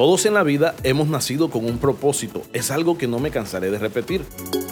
[0.00, 3.70] Todos en la vida hemos nacido con un propósito, es algo que no me cansaré
[3.70, 4.22] de repetir.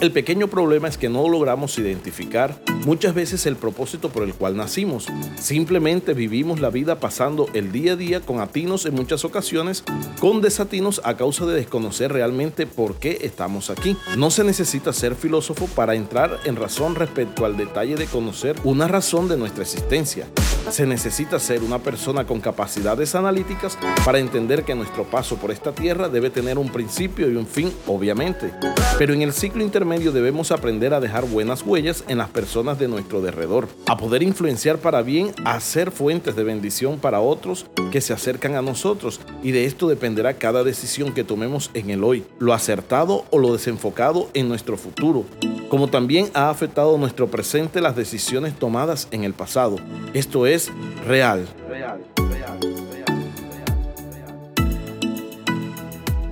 [0.01, 4.55] El pequeño problema es que no logramos identificar muchas veces el propósito por el cual
[4.55, 5.07] nacimos.
[5.39, 9.83] Simplemente vivimos la vida pasando el día a día con atinos en muchas ocasiones,
[10.19, 13.95] con desatinos a causa de desconocer realmente por qué estamos aquí.
[14.17, 18.87] No se necesita ser filósofo para entrar en razón respecto al detalle de conocer una
[18.87, 20.27] razón de nuestra existencia.
[20.69, 25.73] Se necesita ser una persona con capacidades analíticas para entender que nuestro paso por esta
[25.73, 28.53] tierra debe tener un principio y un fin, obviamente.
[28.97, 32.87] Pero en el ciclo intermedio debemos aprender a dejar buenas huellas en las personas de
[32.87, 38.01] nuestro derredor, a poder influenciar para bien, a ser fuentes de bendición para otros que
[38.01, 39.19] se acercan a nosotros.
[39.43, 43.53] Y de esto dependerá cada decisión que tomemos en el hoy, lo acertado o lo
[43.53, 45.25] desenfocado en nuestro futuro
[45.69, 49.77] como también ha afectado nuestro presente las decisiones tomadas en el pasado.
[50.13, 50.71] Esto es
[51.05, 51.47] real.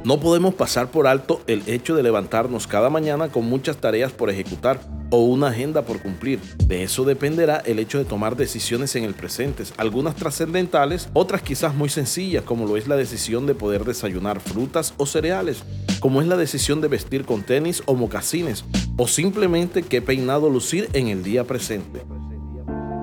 [0.08, 4.30] No podemos pasar por alto el hecho de levantarnos cada mañana con muchas tareas por
[4.30, 6.40] ejecutar o una agenda por cumplir.
[6.64, 11.76] De eso dependerá el hecho de tomar decisiones en el presente, algunas trascendentales, otras quizás
[11.76, 15.64] muy sencillas, como lo es la decisión de poder desayunar frutas o cereales,
[16.00, 18.64] como es la decisión de vestir con tenis o mocasines,
[18.96, 22.02] o simplemente qué peinado lucir en el día presente.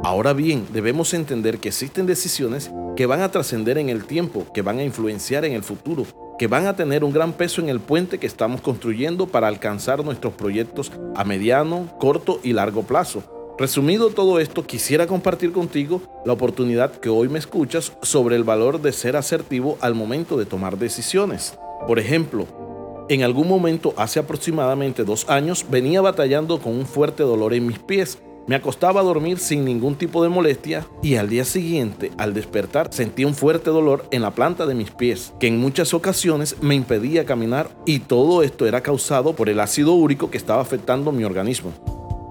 [0.04, 4.62] Ahora bien, debemos entender que existen decisiones que van a trascender en el tiempo, que
[4.62, 6.06] van a influenciar en el futuro,
[6.38, 10.04] que van a tener un gran peso en el puente que estamos construyendo para alcanzar
[10.04, 13.22] nuestros proyectos a mediano, corto y largo plazo.
[13.56, 18.82] Resumido todo esto, quisiera compartir contigo la oportunidad que hoy me escuchas sobre el valor
[18.82, 21.56] de ser asertivo al momento de tomar decisiones.
[21.86, 22.46] Por ejemplo,
[23.08, 27.78] en algún momento hace aproximadamente dos años venía batallando con un fuerte dolor en mis
[27.78, 32.34] pies me acostaba a dormir sin ningún tipo de molestia y al día siguiente, al
[32.34, 36.56] despertar, sentí un fuerte dolor en la planta de mis pies, que en muchas ocasiones
[36.60, 41.12] me impedía caminar y todo esto era causado por el ácido úrico que estaba afectando
[41.12, 41.72] mi organismo.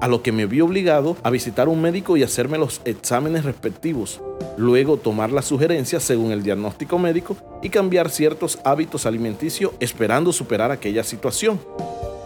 [0.02, 4.22] A lo que me vi obligado a visitar un médico y hacerme los exámenes respectivos,
[4.58, 10.72] luego tomar las sugerencias según el diagnóstico médico y cambiar ciertos hábitos alimenticios esperando superar
[10.72, 11.60] aquella situación.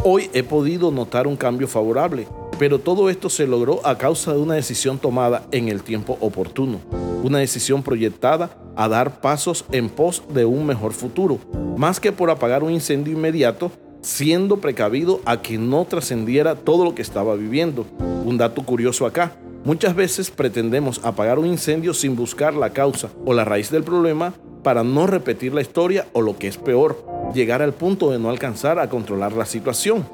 [0.03, 2.27] Hoy he podido notar un cambio favorable
[2.59, 6.79] pero todo esto se logró a causa de una decisión tomada en el tiempo oportuno,
[7.23, 11.39] una decisión proyectada a dar pasos en pos de un mejor futuro,
[11.77, 16.95] más que por apagar un incendio inmediato, siendo precavido a que no trascendiera todo lo
[16.95, 17.85] que estaba viviendo.
[18.25, 23.33] Un dato curioso acá, muchas veces pretendemos apagar un incendio sin buscar la causa o
[23.33, 27.61] la raíz del problema para no repetir la historia o lo que es peor, llegar
[27.61, 30.05] al punto de no alcanzar a controlar la situación.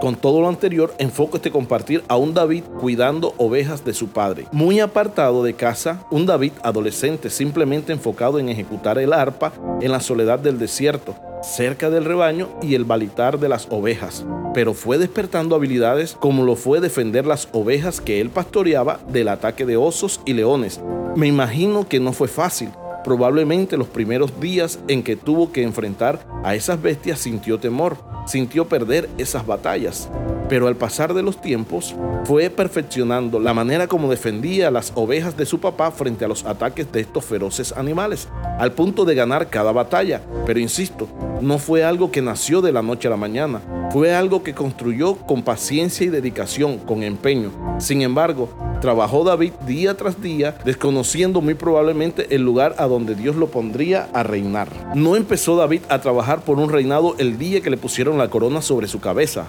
[0.00, 4.46] Con todo lo anterior, enfoco este compartir a un David cuidando ovejas de su padre.
[4.52, 10.00] Muy apartado de casa, un David adolescente simplemente enfocado en ejecutar el arpa en la
[10.00, 14.26] soledad del desierto, cerca del rebaño y el balitar de las ovejas.
[14.52, 19.64] Pero fue despertando habilidades como lo fue defender las ovejas que él pastoreaba del ataque
[19.64, 20.80] de osos y leones.
[21.16, 22.70] Me imagino que no fue fácil,
[23.04, 28.66] Probablemente los primeros días en que tuvo que enfrentar a esas bestias sintió temor, sintió
[28.66, 30.08] perder esas batallas.
[30.48, 35.46] Pero al pasar de los tiempos fue perfeccionando la manera como defendía las ovejas de
[35.46, 39.72] su papá frente a los ataques de estos feroces animales, al punto de ganar cada
[39.72, 40.20] batalla.
[40.44, 41.08] Pero insisto,
[41.40, 45.16] no fue algo que nació de la noche a la mañana, fue algo que construyó
[45.16, 47.50] con paciencia y dedicación, con empeño.
[47.78, 48.48] Sin embargo,
[48.84, 54.10] trabajó David día tras día, desconociendo muy probablemente el lugar a donde Dios lo pondría
[54.12, 54.68] a reinar.
[54.94, 58.60] No empezó David a trabajar por un reinado el día que le pusieron la corona
[58.60, 59.46] sobre su cabeza.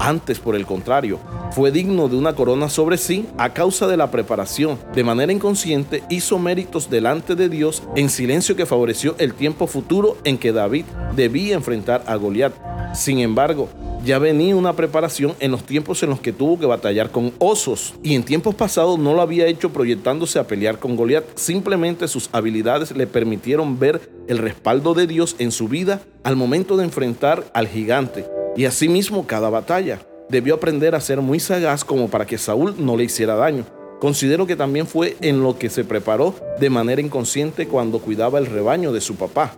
[0.00, 1.18] Antes, por el contrario,
[1.50, 4.78] fue digno de una corona sobre sí a causa de la preparación.
[4.94, 10.16] De manera inconsciente hizo méritos delante de Dios en silencio que favoreció el tiempo futuro
[10.24, 12.54] en que David debía enfrentar a Goliat.
[12.94, 13.68] Sin embargo,
[14.08, 17.92] ya venía una preparación en los tiempos en los que tuvo que batallar con osos
[18.02, 22.30] y en tiempos pasados no lo había hecho proyectándose a pelear con Goliat, simplemente sus
[22.32, 27.44] habilidades le permitieron ver el respaldo de Dios en su vida al momento de enfrentar
[27.52, 28.24] al gigante
[28.56, 30.00] y asimismo cada batalla.
[30.30, 33.66] Debió aprender a ser muy sagaz como para que Saúl no le hiciera daño.
[34.00, 38.46] Considero que también fue en lo que se preparó de manera inconsciente cuando cuidaba el
[38.46, 39.52] rebaño de su papá.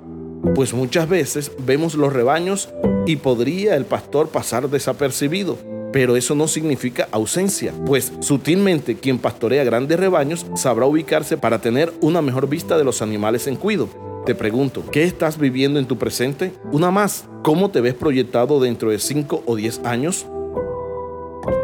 [0.56, 2.68] Pues muchas veces vemos los rebaños
[3.06, 5.58] y podría el pastor pasar desapercibido,
[5.92, 11.92] pero eso no significa ausencia, pues sutilmente quien pastorea grandes rebaños sabrá ubicarse para tener
[12.00, 13.88] una mejor vista de los animales en cuido.
[14.26, 16.52] Te pregunto, ¿qué estás viviendo en tu presente?
[16.72, 20.26] Una más, ¿cómo te ves proyectado dentro de 5 o 10 años?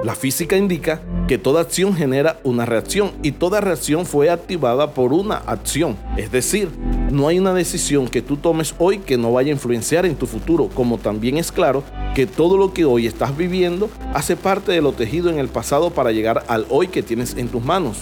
[0.05, 5.13] La física indica que toda acción genera una reacción y toda reacción fue activada por
[5.13, 5.97] una acción.
[6.17, 6.71] Es decir,
[7.11, 10.27] no hay una decisión que tú tomes hoy que no vaya a influenciar en tu
[10.27, 11.83] futuro, como también es claro
[12.15, 15.91] que todo lo que hoy estás viviendo hace parte de lo tejido en el pasado
[15.91, 17.99] para llegar al hoy que tienes en tus manos.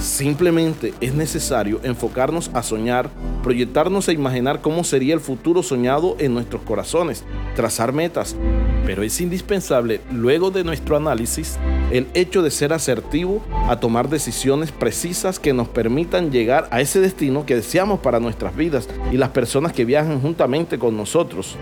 [0.00, 3.10] Simplemente es necesario enfocarnos a soñar,
[3.42, 7.22] proyectarnos a imaginar cómo sería el futuro soñado en nuestros corazones,
[7.54, 8.34] trazar metas.
[8.86, 11.58] Pero es indispensable, luego de nuestro análisis,
[11.92, 17.00] el hecho de ser asertivo a tomar decisiones precisas que nos permitan llegar a ese
[17.00, 21.56] destino que deseamos para nuestras vidas y las personas que viajan juntamente con nosotros.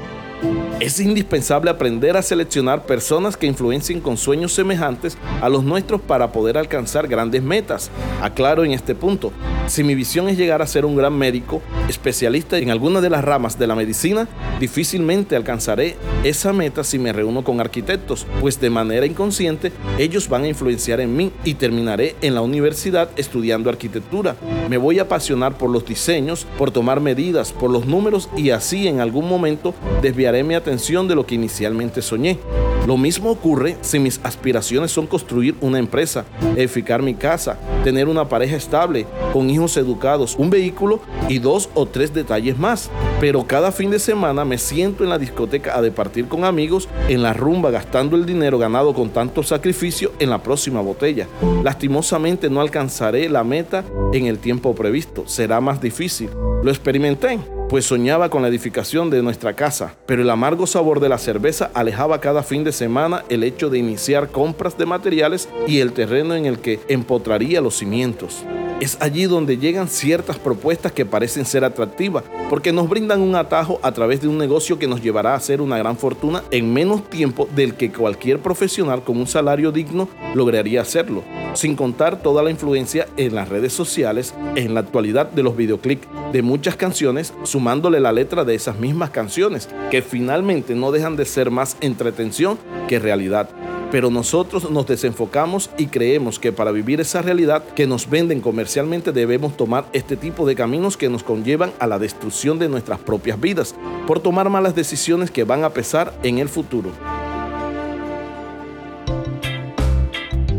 [0.81, 6.31] Es indispensable aprender a seleccionar personas que influencien con sueños semejantes a los nuestros para
[6.31, 7.91] poder alcanzar grandes metas.
[8.23, 9.33] Aclaro en este punto,
[9.69, 13.25] si mi visión es llegar a ser un gran médico, especialista en alguna de las
[13.25, 14.29] ramas de la medicina,
[14.61, 20.45] difícilmente alcanzaré esa meta si me reúno con arquitectos, pues de manera inconsciente ellos van
[20.45, 24.37] a influenciar en mí y terminaré en la universidad estudiando arquitectura.
[24.69, 28.89] Me voy a apasionar por los diseños, por tomar medidas, por los números y así
[28.89, 32.39] en algún momento desviaré mi atención de lo que inicialmente soñé.
[32.87, 36.25] Lo mismo ocurre si mis aspiraciones son construir una empresa,
[36.57, 39.05] edificar mi casa, tener una pareja estable,
[39.35, 42.91] con hijos educados, un vehículo y dos o tres detalles más.
[43.21, 47.23] Pero cada fin de semana me siento en la discoteca a departir con amigos en
[47.23, 51.27] la rumba gastando el dinero ganado con tanto sacrificio en la próxima botella.
[51.65, 55.25] Lastimosamente no alcanzaré la meta en el tiempo previsto.
[55.27, 56.31] Será más difícil.
[56.63, 57.39] Lo experimenté
[57.69, 61.71] pues soñaba con la edificación de nuestra casa, pero el amargo sabor de la cerveza
[61.75, 66.35] alejaba cada fin de semana el hecho de iniciar compras de materiales y el terreno
[66.35, 68.45] en el que empotraría los cimientos.
[68.81, 73.81] Es allí donde llegan ciertas propuestas que parecen ser atractivas, porque nos brindan un atajo
[73.83, 77.11] a través de un negocio que nos llevará a hacer una gran fortuna en menos
[77.11, 82.51] tiempo del que cualquier profesional con un salario digno lograría hacerlo, sin contar toda la
[82.51, 87.99] influencia en las redes sociales, en la actualidad de los videoclips de muchas canciones, sumándole
[87.99, 93.01] la letra de esas mismas canciones, que finalmente no dejan de ser más entretención que
[93.01, 93.51] realidad
[93.91, 99.13] pero nosotros nos desenfocamos y creemos que para vivir esa realidad que nos venden comercialmente
[99.13, 103.41] debemos tomar este tipo de caminos que nos conllevan a la destrucción de nuestras propias
[103.41, 103.75] vidas
[104.07, 106.91] por tomar malas decisiones que van a pesar en el futuro.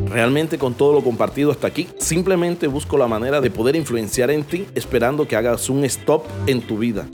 [0.07, 4.43] Realmente con todo lo compartido hasta aquí, simplemente busco la manera de poder influenciar en
[4.43, 7.07] ti esperando que hagas un stop en tu vida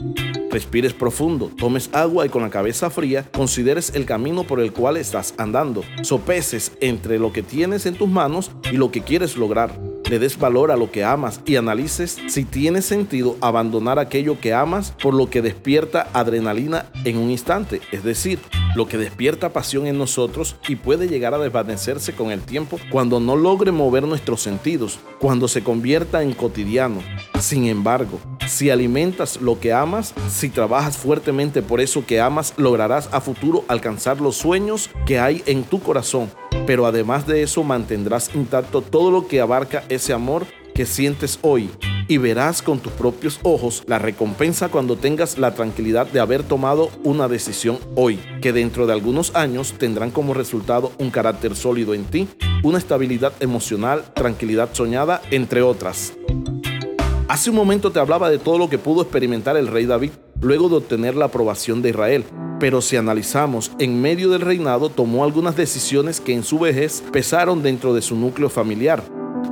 [0.56, 4.96] respires profundo, tomes agua y con la cabeza fría consideres el camino por el cual
[4.96, 5.84] estás andando.
[6.02, 9.78] Sopeces entre lo que tienes en tus manos y lo que quieres lograr.
[10.10, 14.54] Le des valor a lo que amas y analices si tiene sentido abandonar aquello que
[14.54, 18.40] amas por lo que despierta adrenalina en un instante, es decir,
[18.76, 23.20] lo que despierta pasión en nosotros y puede llegar a desvanecerse con el tiempo cuando
[23.20, 27.02] no logre mover nuestros sentidos, cuando se convierta en cotidiano.
[27.40, 33.10] Sin embargo, si alimentas lo que amas, si trabajas fuertemente por eso que amas, lograrás
[33.12, 36.30] a futuro alcanzar los sueños que hay en tu corazón.
[36.66, 41.70] Pero además de eso mantendrás intacto todo lo que abarca ese amor que sientes hoy
[42.08, 46.92] y verás con tus propios ojos la recompensa cuando tengas la tranquilidad de haber tomado
[47.04, 52.06] una decisión hoy, que dentro de algunos años tendrán como resultado un carácter sólido en
[52.06, 52.28] ti,
[52.64, 56.14] una estabilidad emocional, tranquilidad soñada, entre otras.
[57.28, 60.70] Hace un momento te hablaba de todo lo que pudo experimentar el rey David luego
[60.70, 62.24] de obtener la aprobación de Israel.
[62.60, 67.64] Pero si analizamos, en medio del reinado tomó algunas decisiones que en su vejez pesaron
[67.64, 69.02] dentro de su núcleo familiar.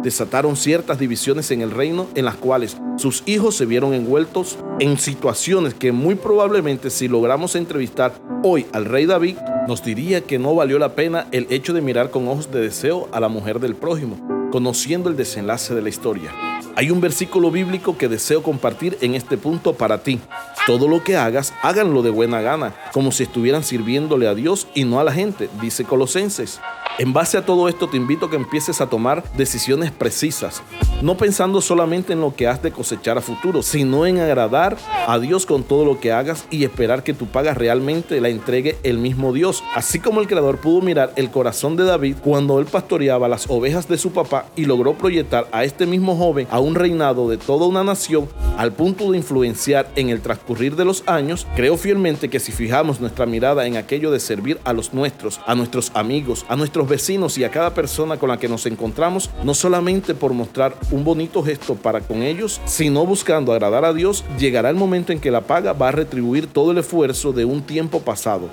[0.03, 4.99] Desataron ciertas divisiones en el reino en las cuales sus hijos se vieron envueltos en
[4.99, 8.13] situaciones que muy probablemente si logramos entrevistar
[8.43, 9.37] hoy al rey David,
[9.67, 13.09] nos diría que no valió la pena el hecho de mirar con ojos de deseo
[13.11, 16.31] a la mujer del prójimo, conociendo el desenlace de la historia.
[16.75, 20.19] Hay un versículo bíblico que deseo compartir en este punto para ti.
[20.65, 24.83] Todo lo que hagas, háganlo de buena gana, como si estuvieran sirviéndole a Dios y
[24.83, 26.59] no a la gente, dice Colosenses.
[26.99, 30.61] En base a todo esto te invito a que empieces a tomar decisiones precisas,
[31.01, 35.17] no pensando solamente en lo que has de cosechar a futuro, sino en agradar a
[35.17, 38.99] Dios con todo lo que hagas y esperar que tu paga realmente la entregue el
[38.99, 39.63] mismo Dios.
[39.73, 43.87] Así como el Creador pudo mirar el corazón de David cuando él pastoreaba las ovejas
[43.87, 47.65] de su papá y logró proyectar a este mismo joven a un reinado de toda
[47.65, 52.39] una nación al punto de influenciar en el transcurrir de los años, creo fielmente que
[52.39, 56.55] si fijamos nuestra mirada en aquello de servir a los nuestros, a nuestros amigos, a
[56.55, 60.75] nuestros vecinos y a cada persona con la que nos encontramos, no solamente por mostrar
[60.91, 65.19] un bonito gesto para con ellos, sino buscando agradar a Dios, llegará el momento en
[65.19, 68.49] que la paga va a retribuir todo el esfuerzo de un tiempo pasado.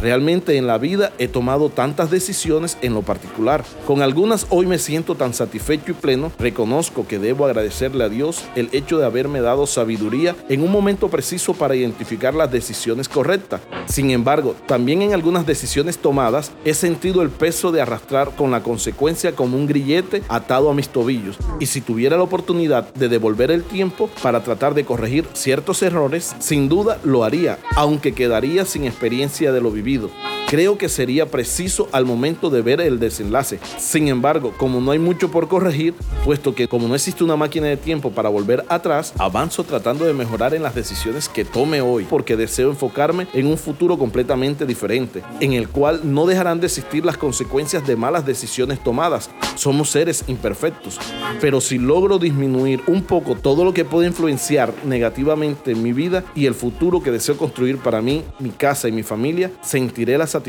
[0.00, 3.64] Realmente en la vida he tomado tantas decisiones en lo particular.
[3.86, 6.32] Con algunas hoy me siento tan satisfecho y pleno.
[6.38, 11.08] Reconozco que debo agradecerle a Dios el hecho de haberme dado sabiduría en un momento
[11.08, 13.60] preciso para identificar las decisiones correctas.
[13.88, 18.62] Sin embargo, también en algunas decisiones tomadas he sentido el peso de arrastrar con la
[18.62, 21.36] consecuencia como un grillete atado a mis tobillos.
[21.58, 26.34] Y si tuviera la oportunidad de devolver el tiempo para tratar de corregir ciertos errores,
[26.38, 29.89] sin duda lo haría, aunque quedaría sin experiencia de lo vivido.
[29.90, 30.29] servido.
[30.50, 33.60] Creo que sería preciso al momento de ver el desenlace.
[33.78, 37.68] Sin embargo, como no hay mucho por corregir, puesto que como no existe una máquina
[37.68, 42.04] de tiempo para volver atrás, avanzo tratando de mejorar en las decisiones que tome hoy,
[42.10, 47.04] porque deseo enfocarme en un futuro completamente diferente, en el cual no dejarán de existir
[47.04, 49.30] las consecuencias de malas decisiones tomadas.
[49.54, 50.98] Somos seres imperfectos,
[51.40, 56.24] pero si logro disminuir un poco todo lo que puede influenciar negativamente en mi vida
[56.34, 60.26] y el futuro que deseo construir para mí, mi casa y mi familia, sentiré la
[60.26, 60.39] satisfacción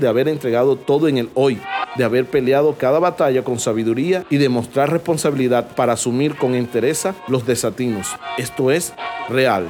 [0.00, 1.60] de haber entregado todo en el hoy,
[1.96, 7.14] de haber peleado cada batalla con sabiduría y de mostrar responsabilidad para asumir con entereza
[7.28, 8.08] los desatinos.
[8.38, 8.92] Esto es
[9.28, 9.68] real.